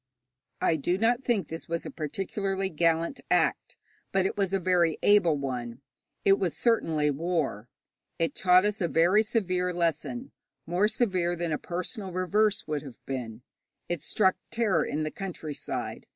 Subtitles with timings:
[0.61, 3.75] I do not think this was a particularly gallant act,
[4.11, 5.81] but it was a very able one.
[6.25, 7.69] It was certainly war.
[8.17, 10.31] It taught us a very severe lesson
[10.65, 13.43] more severe than a personal reverse would have been.
[13.87, 16.07] It struck terror in the countryside.